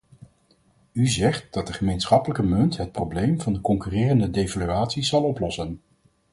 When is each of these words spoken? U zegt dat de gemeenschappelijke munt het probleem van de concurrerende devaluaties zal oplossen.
U 0.91 1.07
zegt 1.07 1.53
dat 1.53 1.67
de 1.67 1.73
gemeenschappelijke 1.73 2.43
munt 2.43 2.77
het 2.77 2.91
probleem 2.91 3.41
van 3.41 3.53
de 3.53 3.61
concurrerende 3.61 4.29
devaluaties 4.31 5.07
zal 5.09 5.23
oplossen. 5.23 5.81